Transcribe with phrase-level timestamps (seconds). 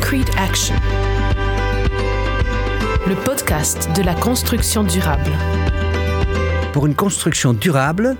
[0.00, 0.76] Concrete Action,
[3.08, 5.32] le podcast de la construction durable.
[6.72, 8.16] Pour une construction durable,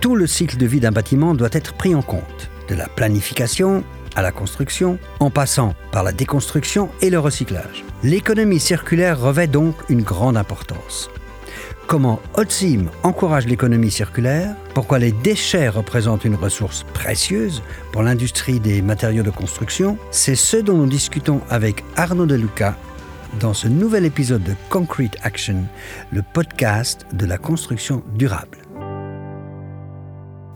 [0.00, 3.84] tout le cycle de vie d'un bâtiment doit être pris en compte, de la planification
[4.16, 7.84] à la construction, en passant par la déconstruction et le recyclage.
[8.02, 11.10] L'économie circulaire revêt donc une grande importance.
[11.88, 17.62] Comment Holcim encourage l'économie circulaire, pourquoi les déchets représentent une ressource précieuse
[17.92, 22.76] pour l'industrie des matériaux de construction, c'est ce dont nous discutons avec Arnaud Deluca
[23.40, 25.64] dans ce nouvel épisode de Concrete Action,
[26.12, 28.58] le podcast de la construction durable.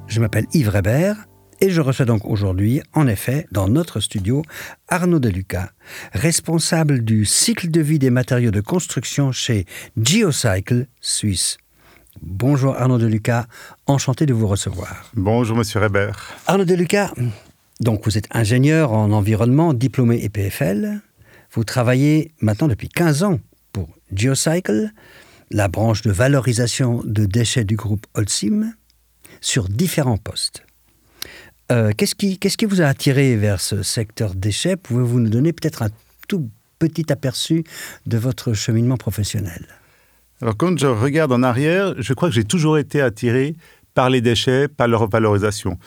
[0.08, 1.14] Je m'appelle Yves Reber
[1.62, 4.42] et je reçois donc aujourd'hui, en effet, dans notre studio,
[4.88, 5.70] Arnaud Deluca,
[6.12, 9.64] responsable du cycle de vie des matériaux de construction chez
[9.96, 11.58] Geocycle Suisse.
[12.20, 13.46] Bonjour Arnaud Deluca,
[13.86, 15.08] enchanté de vous recevoir.
[15.14, 16.10] Bonjour Monsieur Reber.
[16.48, 17.12] Arnaud Deluca,
[17.78, 20.98] donc vous êtes ingénieur en environnement, diplômé EPFL.
[21.52, 23.38] Vous travaillez maintenant depuis 15 ans
[23.72, 24.90] pour Geocycle,
[25.52, 28.72] la branche de valorisation de déchets du groupe Holcim,
[29.40, 30.64] sur différents postes.
[31.72, 34.76] Euh, qu'est-ce, qui, qu'est-ce qui vous a attiré vers ce secteur déchets?
[34.76, 35.88] Pouvez-vous nous donner peut-être un
[36.28, 37.64] tout petit aperçu
[38.06, 39.66] de votre cheminement professionnel?
[40.42, 43.54] Alors quand je regarde en arrière, je crois que j'ai toujours été attiré
[43.94, 45.78] par les déchets, par leur valorisation.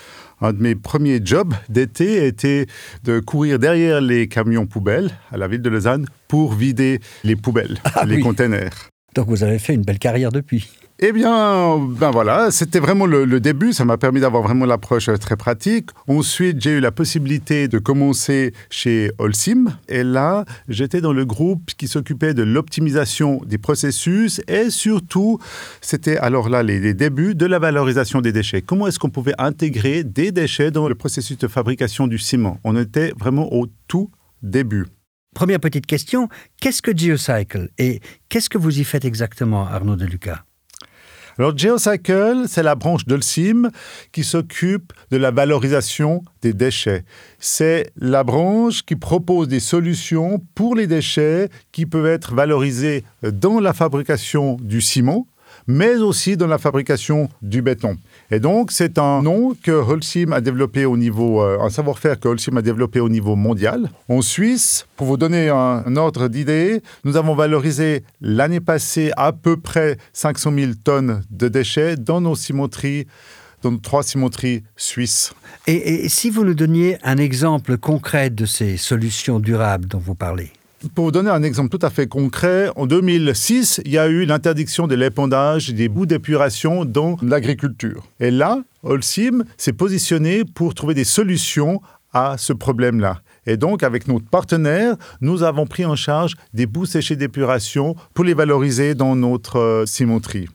[0.41, 2.65] Un de mes premiers jobs d'été était
[3.03, 7.77] de courir derrière les camions poubelles à la ville de Lausanne pour vider les poubelles,
[7.95, 8.89] ah, les containers.
[9.15, 10.69] Donc vous avez fait une belle carrière depuis.
[10.99, 13.73] Eh bien, ben voilà, c'était vraiment le, début.
[13.73, 15.89] Ça m'a permis d'avoir vraiment l'approche très pratique.
[16.07, 19.77] Ensuite, j'ai eu la possibilité de commencer chez Holcim.
[19.89, 25.37] Et là, j'étais dans le groupe qui s'occupait de l'optimisation des processus et surtout,
[25.81, 28.61] c'était alors là les, débuts de la valorisation des déchets.
[28.61, 32.57] Comment est-ce qu'on pouvait intégrer des déchets dans le processus de fabrication du ciment?
[32.63, 34.09] On était vraiment au tout
[34.41, 34.85] début.
[35.35, 36.29] Première petite question,
[36.61, 40.45] qu'est-ce que Geocycle et qu'est-ce que vous y faites exactement, Arnaud Deluca
[41.37, 43.69] alors GeoCycle, c'est la branche d'Olsim
[44.13, 47.03] qui s'occupe de la valorisation des déchets.
[47.39, 53.59] C'est la branche qui propose des solutions pour les déchets qui peuvent être valorisés dans
[53.59, 55.27] la fabrication du ciment,
[55.67, 57.97] mais aussi dans la fabrication du béton.
[58.31, 62.27] Et donc, c'est un nom que Holcim a développé au niveau, euh, un savoir-faire que
[62.27, 63.89] Holcim a développé au niveau mondial.
[64.09, 69.57] En Suisse, pour vous donner un, ordre d'idée, nous avons valorisé l'année passée à peu
[69.57, 73.07] près 500 000 tonnes de déchets dans nos cimenteries
[73.61, 75.33] dans trois cimenteries suisses.
[75.65, 80.51] et si vous nous donniez un exemple concret de ces solutions durables dont vous parlez?
[80.93, 84.25] Pour vous donner un exemple tout à fait concret, en 2006, il y a eu
[84.25, 88.03] l'interdiction de l'épandage des bouts d'épuration dans l'agriculture.
[88.19, 91.81] Et là, Holcim s'est positionné pour trouver des solutions
[92.13, 93.21] à ce problème-là.
[93.45, 98.25] Et donc, avec notre partenaire, nous avons pris en charge des bouts séchés d'épuration pour
[98.25, 100.47] les valoriser dans notre euh, cimenterie.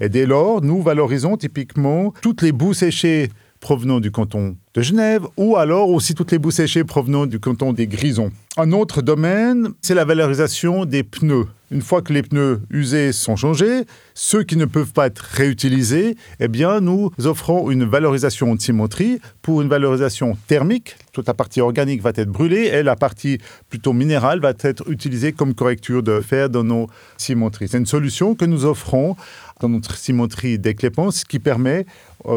[0.00, 5.26] Et dès lors, nous valorisons typiquement toutes les bouts séchées provenant du canton de Genève
[5.36, 8.30] ou alors aussi toutes les boues séchées provenant du canton des Grisons.
[8.56, 11.46] Un autre domaine, c'est la valorisation des pneus.
[11.72, 13.84] Une fois que les pneus usés sont changés,
[14.14, 19.20] ceux qui ne peuvent pas être réutilisés, eh bien, nous offrons une valorisation de cimenterie
[19.40, 20.96] pour une valorisation thermique.
[21.12, 23.38] Toute la partie organique va être brûlée et la partie
[23.68, 27.68] plutôt minérale va être utilisée comme correcture de fer dans nos cimenteries.
[27.68, 29.14] C'est une solution que nous offrons
[29.60, 31.86] dans notre cimenterie ce qui permet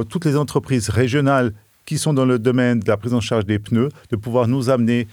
[0.09, 1.53] toutes les entreprises régionales
[1.85, 4.69] qui sont dans le domaine de la prise en charge des pneus de pouvoir nous
[4.69, 5.07] amener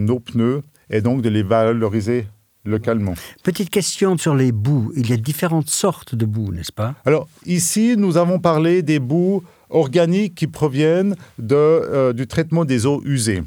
[0.00, 2.26] nos pneus et donc de les valoriser
[2.64, 3.14] localement.
[3.42, 4.92] Petite question sur les boues.
[4.96, 6.94] Il y a différentes sortes de boues, n'est-ce pas?
[7.04, 12.86] Alors ici, nous avons parlé des boues organiques qui proviennent de, euh, du traitement des
[12.86, 13.42] eaux usées.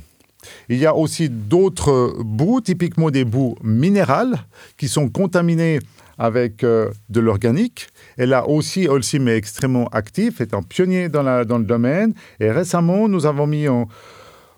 [0.70, 4.46] Il y a aussi d'autres boues, typiquement des boues minérales,
[4.76, 5.80] qui sont contaminées
[6.22, 7.88] avec euh, de l'organique.
[8.20, 12.14] Et là aussi, Holcim est extrêmement actif, est un pionnier dans, le domaine.
[12.40, 13.88] Et récemment, nous avons mis en,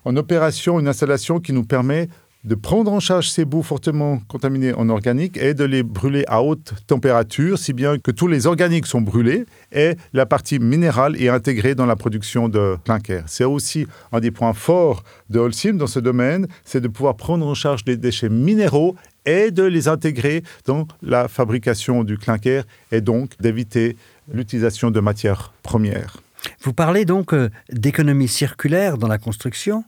[0.04, 2.08] opération une installation qui nous permet
[2.44, 6.42] de prendre en charge ces bouts fortement contaminés en organique et de les brûler à
[6.42, 11.30] haute température, si bien que tous les organiques sont brûlés et la partie minérale est
[11.30, 13.22] intégrée dans la production de clinker.
[13.26, 17.46] C'est aussi un des points forts de Holcim dans ce domaine, c'est de pouvoir prendre
[17.46, 18.94] en charge des déchets minéraux
[19.26, 23.96] et de les intégrer dans la fabrication du clinker et donc d'éviter
[24.32, 26.18] l'utilisation de matières premières.
[26.60, 29.84] Vous parlez donc euh, d'économie circulaire dans la construction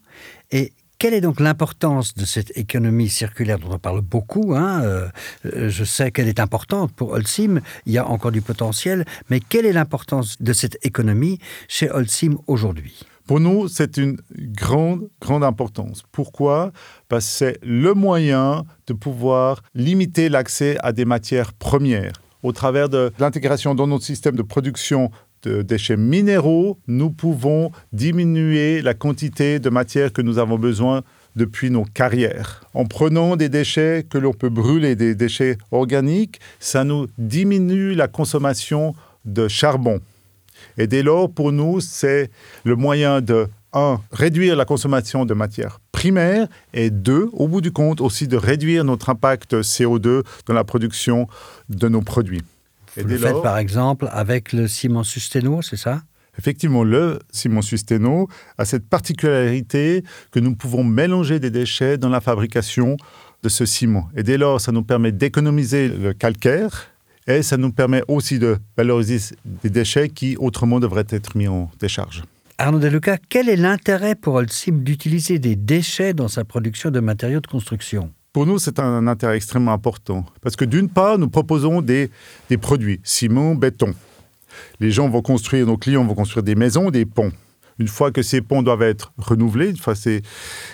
[0.50, 5.08] et quelle est donc l'importance de cette économie circulaire dont on parle beaucoup hein, euh,
[5.44, 9.40] euh, Je sais qu'elle est importante pour Holcim, il y a encore du potentiel, mais
[9.40, 11.38] quelle est l'importance de cette économie
[11.68, 13.02] chez Holcim aujourd'hui?
[13.26, 16.04] Pour nous, c'est une grande, grande importance.
[16.12, 16.72] Pourquoi?
[17.08, 22.12] Parce que c'est le moyen de pouvoir limiter l'accès à des matières premières.
[22.44, 25.10] Au travers de l'intégration dans notre système de production
[25.42, 31.02] de déchets minéraux, nous pouvons diminuer la quantité de matière que nous avons besoin
[31.34, 32.64] depuis nos carrières.
[32.74, 38.06] En prenant des déchets que l'on peut brûler, des déchets organiques, ça nous diminue la
[38.06, 38.94] consommation
[39.24, 40.00] de charbon.
[40.78, 42.30] Et dès lors, pour nous, c'est
[42.64, 47.72] le moyen de, un, réduire la consommation de matières primaires et deux, au bout du
[47.72, 51.26] compte, aussi de réduire notre impact CO2 dans la production
[51.68, 52.42] de nos produits.
[52.96, 56.02] Et Vous le faites par exemple avec le ciment Susteno, c'est ça?
[56.38, 62.20] Effectivement, le ciment Susteno a cette particularité que nous pouvons mélanger des déchets dans la
[62.20, 62.96] fabrication
[63.42, 64.08] de ce ciment.
[64.16, 66.88] Et dès lors, ça nous permet d'économiser le calcaire
[67.26, 71.70] et ça nous permet aussi de valoriser des déchets qui autrement devraient être mis en
[71.80, 72.22] décharge.
[72.58, 77.40] Arnaud Deluca, quel est l'intérêt pour Holcim d'utiliser des déchets dans sa production de matériaux
[77.40, 78.10] de construction?
[78.32, 80.24] Pour nous, c'est un intérêt extrêmement important.
[80.40, 82.10] Parce que d'une part, nous proposons des,
[82.48, 83.94] des produits, ciment, béton.
[84.80, 87.32] Les gens vont construire, nos clients vont construire des maisons, des ponts.
[87.78, 89.94] Une fois que ces ponts doivent être renouvelés, fois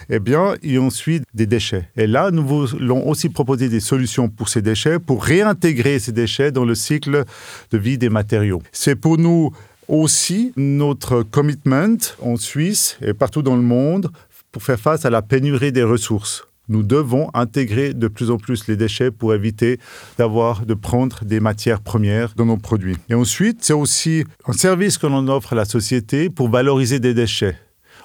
[0.09, 1.89] eh bien, a ensuite des déchets.
[1.97, 6.53] Et là, nous voulons aussi proposer des solutions pour ces déchets, pour réintégrer ces déchets
[6.53, 7.25] dans le cycle
[7.71, 8.63] de vie des matériaux.
[8.73, 9.53] C'est pour nous
[9.89, 14.11] aussi notre commitment en Suisse et partout dans le monde
[14.53, 18.67] pour faire face à la pénurie des ressources nous devons intégrer de plus en plus
[18.69, 19.79] les déchets pour éviter
[20.19, 22.97] d'avoir de prendre des matières premières dans nos produits.
[23.09, 27.15] Et ensuite, c'est aussi un service que l'on offre à la société pour valoriser des
[27.15, 27.57] déchets.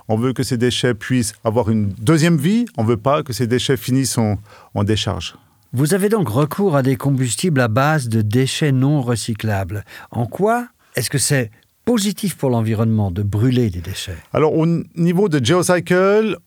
[0.08, 3.34] On veut que ces déchets puissent avoir une deuxième vie, on ne veut pas que
[3.34, 4.38] ces déchets finissent en,
[4.74, 5.36] en décharge.
[5.74, 9.84] Vous avez donc recours à des combustibles à base de déchets non recyclables.
[10.12, 11.52] En quoi est-ce que c'est
[11.84, 14.18] positif pour l'environnement de brûler des déchets?
[14.34, 14.66] Alors au
[14.96, 16.38] niveau de Geocycle,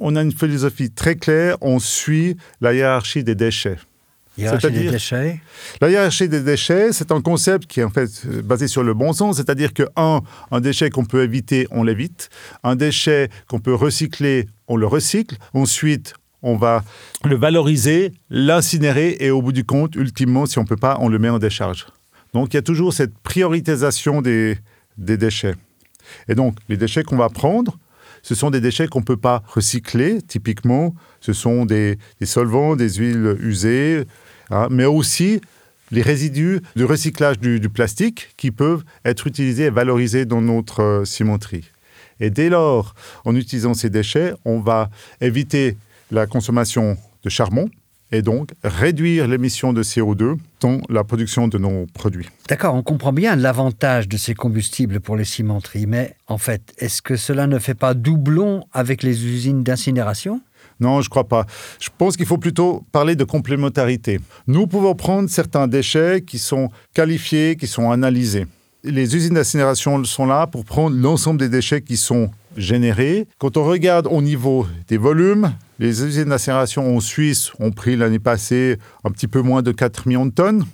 [0.00, 3.78] on a une philosophie très claire, on suit la hiérarchie des déchets.
[4.38, 5.40] Hiérarchie des déchets
[5.80, 9.12] La hiérarchie des déchets, c'est un concept qui est en fait basé sur le bon
[9.12, 12.30] sens, c'est-à-dire que, un, un déchet qu'on peut éviter, on l'évite.
[12.64, 15.36] Un déchet qu'on peut recycler, on le recycle.
[15.52, 16.82] Ensuite, on va
[17.24, 21.08] le valoriser, l'incinérer et au bout du compte, ultimement, si on ne peut pas, on
[21.08, 21.86] le met en décharge.
[22.32, 24.56] Donc il y a toujours cette prioritisation des,
[24.96, 25.56] des déchets.
[26.28, 27.78] Et donc, les déchets qu'on va prendre,
[28.22, 30.94] ce sont des déchets qu'on ne peut pas recycler, typiquement.
[31.20, 34.04] Ce sont des, solvants, des huiles usées,
[34.50, 35.40] hein, mais aussi
[35.90, 41.04] les résidus de recyclage du, plastique qui peuvent être utilisés et valorisés dans notre euh,
[41.04, 41.70] cimenterie.
[42.20, 42.94] Et dès lors,
[43.24, 44.90] en utilisant ces déchets, on va
[45.20, 45.76] éviter
[46.10, 47.68] la consommation de charbon,
[48.12, 52.28] et donc réduire l'émission de CO2 dans la production de nos produits.
[52.48, 57.02] D'accord, on comprend bien l'avantage de ces combustibles pour les cimenteries, mais en fait, est-ce
[57.02, 60.40] que cela ne fait pas doublon avec les usines d'incinération?
[60.80, 61.46] Non, je ne crois pas.
[61.78, 64.18] Je pense qu'il faut plutôt parler de complémentarité.
[64.46, 68.46] Nous pouvons prendre certains déchets qui sont qualifiés, qui sont analysés.
[68.82, 73.26] Les usines d'incinération sont là pour prendre l'ensemble des déchets qui sont générés.
[73.38, 78.18] Quand on regarde au niveau des volumes, les usines d'incinération en Suisse ont pris l'année
[78.18, 80.64] passée un petit peu moins de 4 millions de tonnes.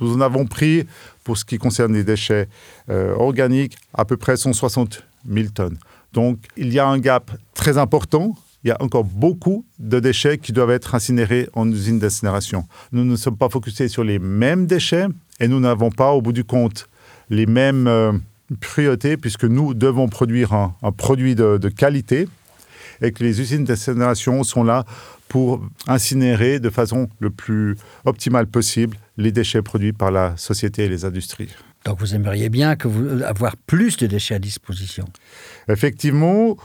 [0.00, 0.86] Nous en avons pris,
[1.22, 2.48] pour ce qui concerne les déchets
[2.90, 5.78] euh, organiques, à peu près 160 000 tonnes.
[6.12, 8.34] Donc il y a un gap très important.
[8.64, 12.66] Il y a encore beaucoup de déchets qui doivent être incinérés en usine d'incinération.
[12.92, 15.06] Nous ne sommes pas focusés sur les mêmes déchets
[15.38, 16.88] et nous n'avons pas, au bout du compte,
[17.28, 18.12] les mêmes euh,
[18.56, 22.28] priorités puisque nous devons produire un, produit de, de qualité
[23.00, 24.84] et que les usines d'incinération sont là
[25.28, 30.88] pour incinérer de façon le plus optimale possible les déchets produits par la société et
[30.88, 31.48] les industries.
[31.84, 35.04] Donc vous aimeriez bien que vous, avoir plus de déchets à disposition?
[35.68, 36.56] Effectivement,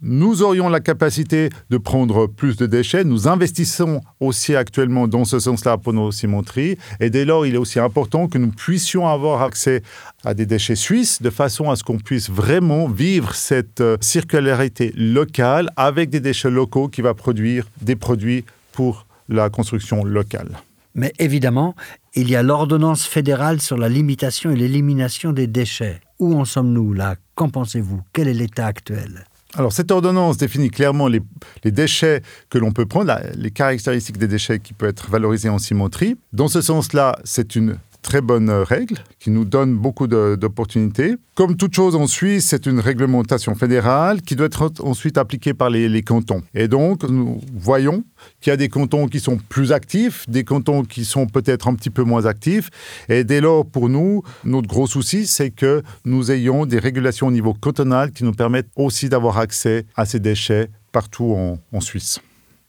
[0.00, 3.04] nous aurions la capacité de prendre plus de déchets.
[3.04, 6.78] Nous investissons aussi actuellement dans ce sens-là pour nos cimenteries.
[7.00, 9.82] Et dès lors, il est aussi important que nous puissions avoir accès
[10.24, 14.92] à des déchets suisses de façon à ce qu'on puisse vraiment vivre cette euh, circularité
[14.96, 20.58] locale avec des déchets locaux qui va produire des produits pour la construction locale.
[20.94, 21.74] Mais évidemment,
[22.14, 26.00] il y a l'ordonnance fédérale sur la limitation et l'élimination des déchets.
[26.18, 27.16] Où en sommes-nous là?
[27.34, 28.00] Qu'en pensez-vous?
[28.12, 29.24] Quel est l'état actuel?
[29.56, 31.22] Alors, cette ordonnance définit clairement les,
[31.64, 36.16] déchets que l'on peut prendre, les caractéristiques des déchets qui peuvent être valorisés en cimenterie.
[36.34, 37.78] Dans ce sens-là, c'est une
[38.08, 41.16] très bonne règle qui nous donne beaucoup d'opportunités.
[41.34, 45.68] Comme toute chose en Suisse, c'est une réglementation fédérale qui doit être ensuite appliquée par
[45.68, 46.40] les, les cantons.
[46.54, 48.04] Et donc, nous voyons
[48.40, 51.74] qu'il y a des cantons qui sont plus actifs, des cantons qui sont peut-être un
[51.74, 52.70] petit peu moins actifs.
[53.10, 57.30] Et dès lors, pour nous, notre gros souci, c'est que nous ayons des régulations au
[57.30, 62.20] niveau cantonal qui nous permettent aussi d'avoir accès à ces déchets partout en, en Suisse.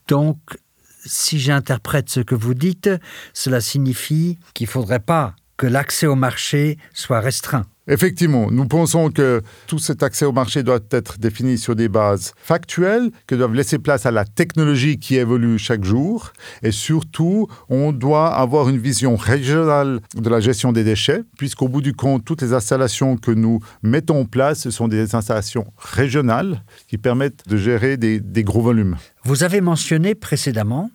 [0.09, 0.37] Donc,
[1.05, 2.89] si j'interprète ce que vous dites,
[3.33, 7.65] cela signifie qu'il ne faudrait pas que l'accès au marché soit restreint.
[7.89, 12.33] Effectivement, nous pensons que tout cet accès au marché doit être défini sur des bases
[12.37, 16.31] factuelles, que doivent laisser place à la technologie qui évolue chaque jour.
[16.61, 21.81] Et surtout, on doit avoir une vision régionale de la gestion des déchets, puisqu'au bout
[21.81, 26.63] du compte, toutes les installations que nous mettons en place, ce sont des installations régionales
[26.87, 28.97] qui permettent de gérer des, des gros volumes.
[29.23, 30.91] Vous avez mentionné précédemment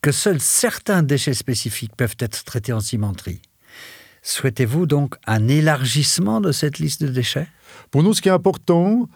[0.00, 3.42] que seuls certains déchets spécifiques peuvent être traités en cimenterie.
[4.22, 7.48] Souhaitez-vous donc un élargissement de cette liste de déchets?
[7.90, 9.08] Pour nous, ce qui est important,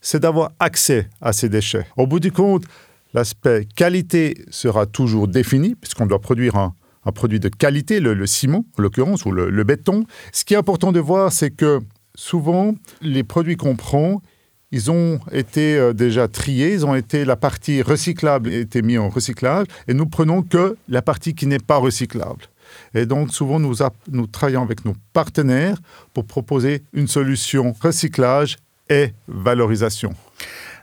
[0.00, 1.86] c'est d'avoir accès à ces déchets.
[1.98, 2.64] Au bout du compte,
[3.12, 6.74] l'aspect qualité sera toujours défini, puisqu'on doit produire un,
[7.14, 10.06] produit de qualité, le, ciment en l'occurrence, ou le, le béton.
[10.32, 11.80] Ce qui est important de voir, c'est que
[12.14, 14.22] souvent, les produits qu'on prend,
[14.72, 18.98] ils ont été euh, déjà triés, ils ont été la partie recyclable a été mise
[18.98, 22.46] en recyclage, et nous prenons que la partie qui n'est pas recyclable.
[22.94, 23.76] Et donc, souvent, nous,
[24.10, 25.78] nous, travaillons avec nos partenaires
[26.12, 28.56] pour proposer une solution recyclage
[28.88, 30.14] et valorisation.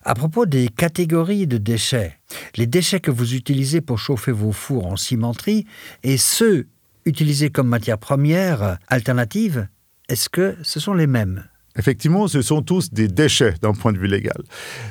[0.03, 2.17] À propos des catégories de déchets,
[2.55, 5.67] les déchets que vous utilisez pour chauffer vos fours en cimenterie
[6.03, 6.67] et ceux
[7.05, 9.67] utilisés comme matière première alternative,
[10.09, 11.43] est-ce que ce sont les mêmes?
[11.77, 14.41] Effectivement, ce sont tous des déchets d'un point de vue légal.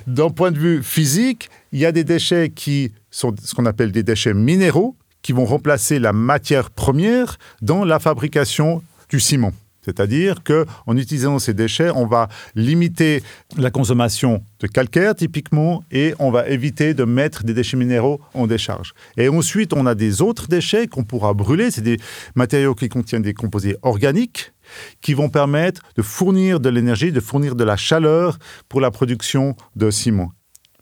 [0.06, 3.92] D'un point de vue physique, il y a des déchets qui sont ce qu'on appelle
[3.92, 9.52] des déchets minéraux, qui vont remplacer la matière première dans la fabrication du ciment.
[9.82, 13.22] C'est-à-dire qu'en utilisant ces déchets, on va limiter
[13.56, 18.46] la consommation de calcaire typiquement et on va éviter de mettre des déchets minéraux en
[18.46, 18.92] décharge.
[19.16, 21.70] Et ensuite, on a des autres déchets qu'on pourra brûler.
[21.70, 21.96] C'est des
[22.34, 24.52] matériaux qui contiennent des composés organiques
[25.00, 29.56] qui vont permettre de fournir de l'énergie, de fournir de la chaleur pour la production
[29.76, 30.30] de ciment.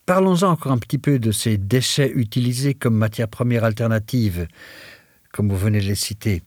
[0.09, 4.49] Parlons-en encore un petit peu de ces déchets utilisés comme matière première alternative,
[5.35, 6.43] comme vous venez de les citer.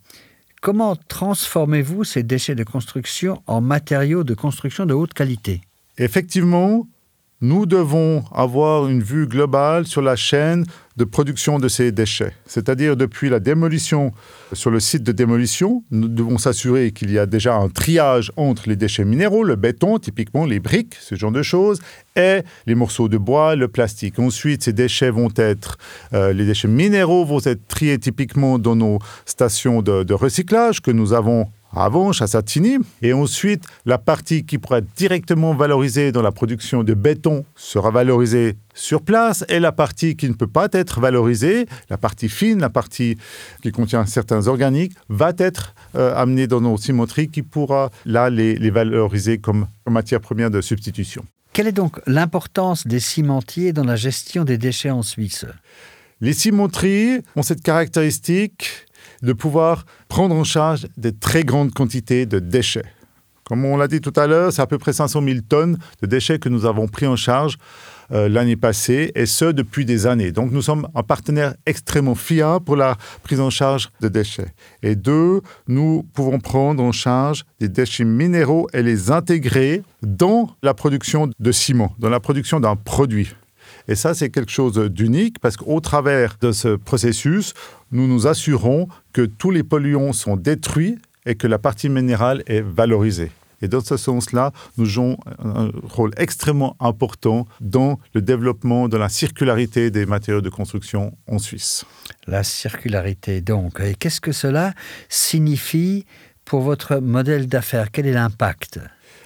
[0.64, 5.62] Comment transformez-vous ces déchets de construction en matériaux de construction de haute qualité?
[6.00, 6.88] Effectivement,
[7.42, 10.66] nous devons avoir une vue globale sur la chaîne
[10.98, 12.34] de production de ces déchets.
[12.46, 14.12] C'est-à-dire depuis la démolition
[14.54, 18.70] sur le site de démolition, nous devons s'assurer qu'il y a déjà un triage entre
[18.70, 21.82] les déchets minéraux, le béton, typiquement les briques, ce genre de choses,
[22.16, 24.20] et les morceaux de bois, le plastique.
[24.20, 25.78] Ensuite, ces déchets vont être,
[26.14, 30.92] euh, les déchets minéraux vont être triés typiquement dans nos stations de, de recyclage que
[30.92, 32.78] nous avons avant à Satini.
[33.02, 37.92] Et ensuite, la partie qui pourra être directement valorisée dans la production de béton sera
[37.92, 42.60] valorisée sur place et la partie qui ne peut pas être valorisée, la partie fine,
[42.60, 43.18] la partie
[43.62, 48.56] qui contient certains organiques, va être euh, amenée dans nos cimenteries qui pourra là les,
[48.56, 51.26] les valoriser comme, comme matière première de substitution.
[51.54, 55.46] Quelle est donc l'importance des cimentiers dans la gestion des déchets en Suisse?
[56.22, 58.86] Les cimenteries ont cette caractéristique
[59.22, 62.86] de pouvoir prendre en charge des très grandes quantités de déchets.
[63.52, 66.08] Comme on l'a dit tout à l'heure, c'est à peu près 500 000 tonnes de
[66.08, 67.58] déchets que nous avons pris en charge
[68.14, 70.32] euh, l'année passée, et ce depuis des années.
[70.32, 74.54] Donc nous sommes un partenaire extrêmement fiable pour la prise en charge de déchets.
[74.84, 80.74] Et deux, nous pouvons prendre en charge des déchets minéraux et les intégrer dans la
[80.74, 83.34] production de ciment, dans la production d'un produit.
[83.88, 87.54] Et ça, c'est quelque chose d'unique parce qu'au travers de ce processus,
[87.92, 92.62] nous nous assurons que tous les polluants sont détruits et que la partie minérale est
[92.62, 93.32] valorisée.
[93.62, 99.08] Et dans ce sens-là, nous jouons un rôle extrêmement important dans le développement de la
[99.08, 101.86] circularité des matériaux de construction en Suisse.
[102.28, 103.80] La circularité, donc.
[103.80, 104.74] Et qu'est-ce que cela
[105.10, 106.06] signifie
[106.44, 107.92] pour votre modèle d'affaires?
[107.92, 108.80] Quel est l'impact?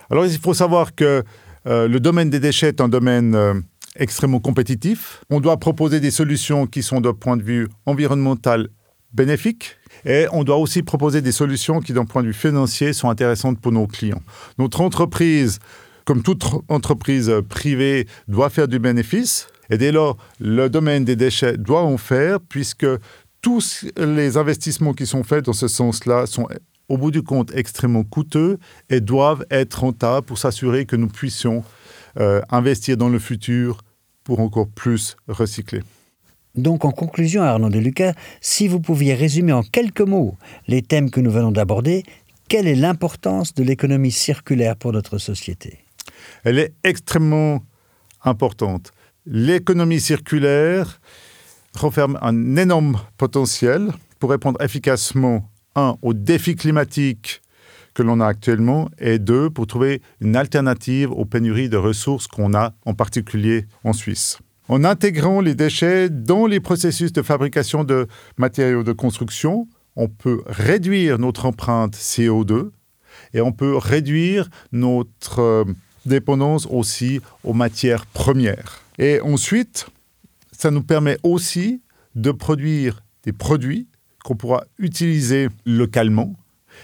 [0.10, 1.24] Alors, il faut savoir que
[1.68, 3.54] euh, le domaine des déchets est un domaine euh,
[3.96, 5.24] extrêmement compétitif.
[5.30, 8.70] On doit proposer des solutions qui sont d'un point de vue environnemental
[9.14, 13.10] bénéfiques et on doit aussi proposer des solutions qui d'un point de vue financier sont
[13.10, 14.22] intéressantes pour nos clients.
[14.58, 15.60] Notre entreprise,
[16.04, 21.58] comme toute entreprise privée, doit faire du bénéfice et dès lors, le domaine des déchets
[21.58, 22.88] doit en faire puisque
[23.42, 26.48] tous les investissements qui sont faits dans ce sens-là sont
[26.90, 28.60] au bout du compte extrêmement coûteux
[28.90, 31.64] et doivent être rentables pour s'assurer que nous puissions
[32.18, 33.82] euh, investir dans le futur
[34.24, 35.82] pour encore plus recycler.
[36.56, 41.12] Donc en conclusion, Arnaud de Lucas, si vous pouviez résumer en quelques mots les thèmes
[41.12, 42.04] que nous venons d'aborder,
[42.48, 45.80] quelle est l'importance de l'économie circulaire pour notre société?
[46.44, 47.64] Elle est extrêmement
[48.24, 48.92] importante.
[49.26, 51.02] L'économie circulaire
[51.76, 57.42] renferme un énorme potentiel pour répondre efficacement, un, aux défis climatiques
[57.96, 62.54] que l'on a actuellement, et deux, pour trouver une alternative aux pénuries de ressources qu'on
[62.54, 64.38] a, en particulier en Suisse.
[64.68, 70.44] En intégrant les déchets dans les processus de fabrication de matériaux de construction, on peut
[70.46, 72.72] réduire notre empreinte CO2
[73.34, 75.64] et on peut réduire notre euh,
[76.06, 78.82] dépendance aussi aux matières premières.
[78.98, 79.88] Et ensuite,
[80.52, 81.82] ça nous permet aussi
[82.16, 83.88] de produire des produits
[84.24, 86.36] qu'on pourra utiliser localement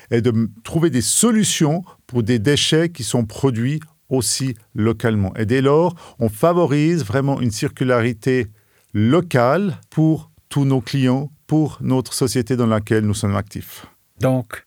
[0.10, 3.80] et de trouver des solutions pour des déchets qui sont produits
[4.10, 5.34] aussi localement.
[5.36, 8.48] Et dès lors, on favorise vraiment une circularité
[8.94, 13.86] locale pour tous nos clients, pour notre société dans laquelle nous sommes actifs.
[14.20, 14.66] Donc,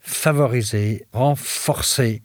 [0.00, 2.22] favoriser, renforcer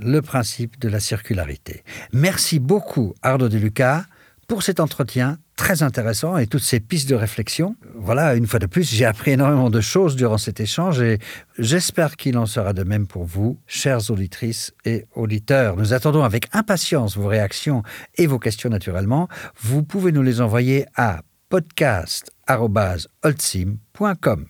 [0.00, 1.82] le principe de la circularité.
[2.12, 4.04] Merci beaucoup, Arnaud Deluca,
[4.46, 7.74] pour cet entretien très intéressant et toutes ces pistes de réflexion.
[7.96, 11.18] Voilà, une fois de plus, j'ai appris énormément de choses durant cet échange et
[11.58, 15.76] j'espère qu'il en sera de même pour vous, chères auditrices et auditeurs.
[15.76, 17.82] Nous attendons avec impatience vos réactions
[18.16, 19.26] et vos questions naturellement.
[19.60, 24.46] Vous pouvez nous les envoyer à podcast.holcim.com.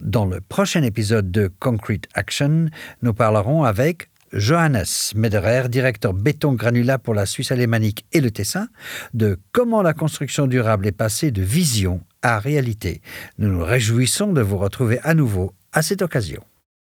[0.00, 2.66] Dans le prochain épisode de Concrete Action,
[3.02, 8.68] nous parlerons avec Johannes Mederer, directeur béton granulat pour la Suisse alémanique et le Tessin,
[9.14, 13.00] de comment la construction durable est passée de vision à réalité.
[13.38, 16.42] Nous nous réjouissons de vous retrouver à nouveau à cette occasion.